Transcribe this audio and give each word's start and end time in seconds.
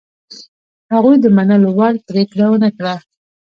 هغوی 0.93 1.15
د 1.21 1.25
منلو 1.35 1.69
وړ 1.77 1.93
پرېکړه 2.07 2.45
ونه 2.49 2.69
کړه. 2.77 2.95